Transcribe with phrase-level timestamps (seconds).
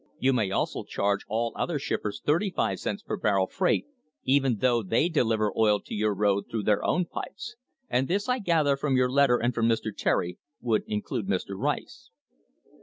[0.17, 3.85] You may also charge all other shippers thirty five cents per barrel freight,
[4.23, 7.55] even though they deliver oil to your road through their own fifes;
[7.87, 9.95] and this, I gather from your letter and from Mr.
[9.95, 11.55] Terry, would include Mr.
[11.55, 12.09] Rice."